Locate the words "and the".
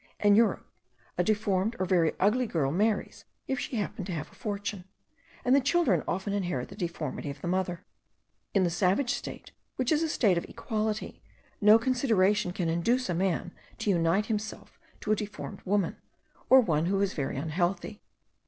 5.45-5.61